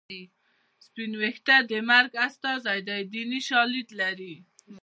سپین 0.85 1.11
ویښته 1.21 1.55
د 1.69 1.71
مرګ 1.89 2.11
استازی 2.27 2.79
دی 2.87 2.99
دیني 3.13 3.39
شالید 3.49 3.89
لري 4.01 4.35